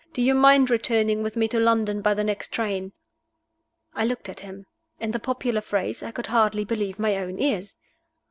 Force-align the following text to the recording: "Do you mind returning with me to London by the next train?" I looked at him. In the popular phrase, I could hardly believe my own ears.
"Do 0.13 0.23
you 0.23 0.33
mind 0.33 0.71
returning 0.71 1.21
with 1.21 1.35
me 1.37 1.47
to 1.49 1.59
London 1.59 2.01
by 2.01 2.15
the 2.15 2.23
next 2.23 2.47
train?" 2.51 2.91
I 3.93 4.03
looked 4.03 4.29
at 4.29 4.39
him. 4.39 4.65
In 4.99 5.11
the 5.11 5.19
popular 5.19 5.61
phrase, 5.61 6.01
I 6.01 6.09
could 6.09 6.25
hardly 6.25 6.65
believe 6.65 6.97
my 6.97 7.17
own 7.17 7.37
ears. 7.37 7.75